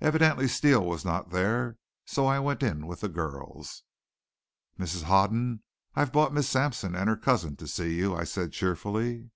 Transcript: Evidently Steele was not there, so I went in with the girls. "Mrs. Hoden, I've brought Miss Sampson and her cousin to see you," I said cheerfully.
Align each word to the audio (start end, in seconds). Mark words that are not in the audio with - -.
Evidently 0.00 0.48
Steele 0.48 0.84
was 0.84 1.04
not 1.04 1.30
there, 1.30 1.78
so 2.04 2.26
I 2.26 2.40
went 2.40 2.64
in 2.64 2.84
with 2.88 2.98
the 2.98 3.08
girls. 3.08 3.84
"Mrs. 4.76 5.04
Hoden, 5.04 5.62
I've 5.94 6.10
brought 6.10 6.34
Miss 6.34 6.48
Sampson 6.50 6.96
and 6.96 7.08
her 7.08 7.16
cousin 7.16 7.54
to 7.58 7.68
see 7.68 7.94
you," 7.94 8.12
I 8.12 8.24
said 8.24 8.50
cheerfully. 8.50 9.30